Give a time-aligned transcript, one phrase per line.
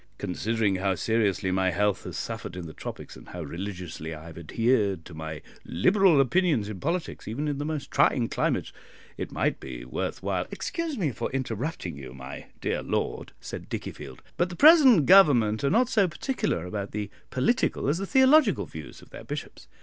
[0.17, 4.37] Considering how seriously my health has suffered in the tropics, and how religiously I have
[4.39, 8.73] adhered to my Liberal opinions in politics even in the most trying climates,
[9.15, 14.21] it might be worth while" "Excuse me for interrupting you, my dear lord," said Dickiefield,
[14.37, 19.03] "but the present Government are not so particular about the political as the theological views
[19.03, 19.67] of their bishops.